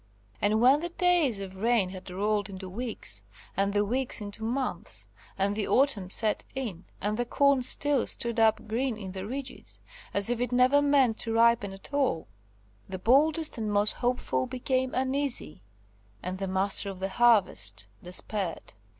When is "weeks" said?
2.67-3.21, 3.85-4.19